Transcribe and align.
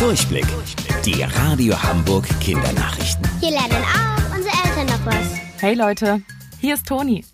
Durchblick. 0.00 0.46
Die 1.04 1.22
Radio 1.22 1.80
Hamburg 1.82 2.26
Kindernachrichten. 2.40 3.22
Hier 3.38 3.50
lernen 3.50 3.84
auch 3.84 4.34
unsere 4.34 4.54
Eltern 4.64 4.86
noch 4.86 5.04
was. 5.04 5.34
Hey 5.58 5.74
Leute, 5.74 6.22
hier 6.58 6.72
ist 6.72 6.86
Toni. 6.86 7.26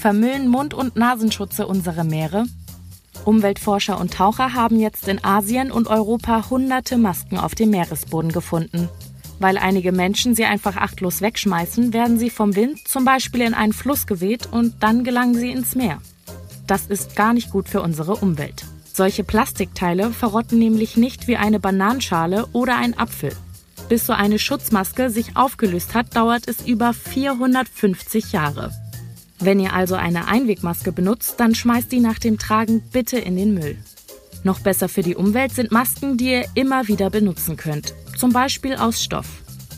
Vermüllen 0.00 0.48
Mund- 0.48 0.74
und 0.74 0.96
Nasenschutze 0.96 1.68
unsere 1.68 2.02
Meere? 2.02 2.46
Umweltforscher 3.24 4.00
und 4.00 4.12
Taucher 4.12 4.54
haben 4.54 4.80
jetzt 4.80 5.06
in 5.06 5.22
Asien 5.24 5.70
und 5.70 5.86
Europa 5.86 6.50
hunderte 6.50 6.98
Masken 6.98 7.38
auf 7.38 7.54
dem 7.54 7.70
Meeresboden 7.70 8.32
gefunden. 8.32 8.88
Weil 9.38 9.56
einige 9.56 9.92
Menschen 9.92 10.34
sie 10.34 10.46
einfach 10.46 10.76
achtlos 10.76 11.20
wegschmeißen, 11.20 11.92
werden 11.92 12.18
sie 12.18 12.30
vom 12.30 12.56
Wind 12.56 12.88
zum 12.88 13.04
Beispiel 13.04 13.42
in 13.42 13.54
einen 13.54 13.72
Fluss 13.72 14.08
geweht 14.08 14.48
und 14.50 14.82
dann 14.82 15.04
gelangen 15.04 15.36
sie 15.36 15.52
ins 15.52 15.76
Meer. 15.76 15.98
Das 16.66 16.86
ist 16.86 17.14
gar 17.14 17.32
nicht 17.32 17.52
gut 17.52 17.68
für 17.68 17.82
unsere 17.82 18.16
Umwelt. 18.16 18.64
Solche 18.96 19.24
Plastikteile 19.24 20.12
verrotten 20.12 20.60
nämlich 20.60 20.96
nicht 20.96 21.26
wie 21.26 21.36
eine 21.36 21.58
Bananenschale 21.58 22.46
oder 22.52 22.76
ein 22.76 22.96
Apfel. 22.96 23.32
Bis 23.88 24.06
so 24.06 24.12
eine 24.12 24.38
Schutzmaske 24.38 25.10
sich 25.10 25.36
aufgelöst 25.36 25.94
hat, 25.94 26.14
dauert 26.14 26.46
es 26.46 26.64
über 26.64 26.92
450 26.92 28.30
Jahre. 28.30 28.70
Wenn 29.40 29.58
ihr 29.58 29.72
also 29.72 29.96
eine 29.96 30.28
Einwegmaske 30.28 30.92
benutzt, 30.92 31.40
dann 31.40 31.56
schmeißt 31.56 31.90
die 31.90 31.98
nach 31.98 32.20
dem 32.20 32.38
Tragen 32.38 32.82
bitte 32.92 33.18
in 33.18 33.36
den 33.36 33.54
Müll. 33.54 33.76
Noch 34.44 34.60
besser 34.60 34.88
für 34.88 35.02
die 35.02 35.16
Umwelt 35.16 35.52
sind 35.52 35.72
Masken, 35.72 36.16
die 36.16 36.30
ihr 36.30 36.44
immer 36.54 36.86
wieder 36.86 37.10
benutzen 37.10 37.56
könnt. 37.56 37.94
Zum 38.16 38.32
Beispiel 38.32 38.76
aus 38.76 39.02
Stoff. 39.02 39.26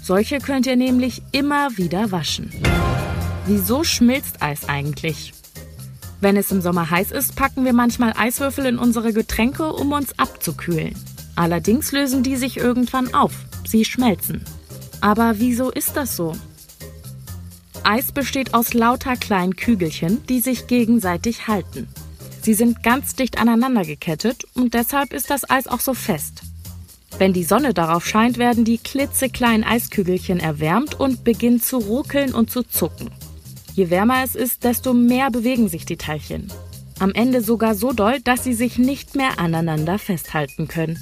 Solche 0.02 0.40
könnt 0.40 0.66
ihr 0.66 0.76
nämlich 0.76 1.22
immer 1.32 1.74
wieder 1.78 2.12
waschen. 2.12 2.52
Wieso 3.46 3.82
schmilzt 3.82 4.42
Eis 4.42 4.68
eigentlich? 4.68 5.32
Wenn 6.20 6.36
es 6.36 6.50
im 6.50 6.60
Sommer 6.60 6.90
heiß 6.90 7.12
ist, 7.12 7.36
packen 7.36 7.64
wir 7.64 7.72
manchmal 7.72 8.14
Eiswürfel 8.16 8.66
in 8.66 8.78
unsere 8.78 9.12
Getränke, 9.12 9.72
um 9.72 9.92
uns 9.92 10.18
abzukühlen. 10.18 10.94
Allerdings 11.34 11.92
lösen 11.92 12.22
die 12.22 12.36
sich 12.36 12.56
irgendwann 12.56 13.12
auf. 13.12 13.32
Sie 13.66 13.84
schmelzen. 13.84 14.42
Aber 15.00 15.38
wieso 15.38 15.70
ist 15.70 15.96
das 15.96 16.16
so? 16.16 16.32
Eis 17.84 18.10
besteht 18.10 18.54
aus 18.54 18.74
lauter 18.74 19.16
kleinen 19.16 19.54
Kügelchen, 19.54 20.26
die 20.26 20.40
sich 20.40 20.66
gegenseitig 20.66 21.46
halten. 21.46 21.86
Sie 22.42 22.54
sind 22.54 22.82
ganz 22.82 23.14
dicht 23.14 23.38
aneinander 23.38 23.84
gekettet 23.84 24.44
und 24.54 24.74
deshalb 24.74 25.12
ist 25.12 25.30
das 25.30 25.48
Eis 25.48 25.66
auch 25.66 25.80
so 25.80 25.94
fest. 25.94 26.42
Wenn 27.18 27.32
die 27.32 27.44
Sonne 27.44 27.74
darauf 27.74 28.06
scheint, 28.06 28.38
werden 28.38 28.64
die 28.64 28.78
klitzekleinen 28.78 29.64
Eiskügelchen 29.64 30.40
erwärmt 30.40 30.98
und 30.98 31.24
beginnen 31.24 31.60
zu 31.60 31.78
ruckeln 31.78 32.34
und 32.34 32.50
zu 32.50 32.62
zucken. 32.62 33.10
Je 33.76 33.90
wärmer 33.90 34.24
es 34.24 34.34
ist, 34.34 34.64
desto 34.64 34.94
mehr 34.94 35.30
bewegen 35.30 35.68
sich 35.68 35.84
die 35.84 35.98
Teilchen. 35.98 36.50
Am 36.98 37.12
Ende 37.12 37.42
sogar 37.42 37.74
so 37.74 37.92
doll, 37.92 38.20
dass 38.22 38.42
sie 38.42 38.54
sich 38.54 38.78
nicht 38.78 39.14
mehr 39.14 39.38
aneinander 39.38 39.98
festhalten 39.98 40.66
können. 40.66 40.98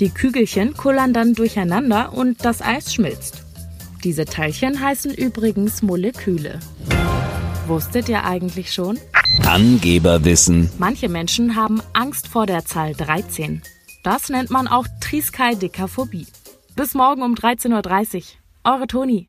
Die 0.00 0.08
Kügelchen 0.08 0.72
kullern 0.72 1.12
dann 1.12 1.34
durcheinander 1.34 2.14
und 2.14 2.42
das 2.42 2.62
Eis 2.62 2.94
schmilzt. 2.94 3.44
Diese 4.02 4.24
Teilchen 4.24 4.80
heißen 4.80 5.12
übrigens 5.12 5.82
Moleküle. 5.82 6.60
Wusstet 7.66 8.08
ihr 8.08 8.24
eigentlich 8.24 8.72
schon? 8.72 8.98
Angeberwissen. 9.44 10.70
Manche 10.78 11.10
Menschen 11.10 11.54
haben 11.54 11.82
Angst 11.92 12.28
vor 12.28 12.46
der 12.46 12.64
Zahl 12.64 12.94
13. 12.94 13.60
Das 14.02 14.30
nennt 14.30 14.48
man 14.50 14.68
auch 14.68 14.86
Triskaidekaphobie. 15.00 16.26
Bis 16.76 16.94
morgen 16.94 17.22
um 17.22 17.34
13.30 17.34 18.16
Uhr. 18.16 18.22
Eure 18.72 18.86
Toni. 18.86 19.24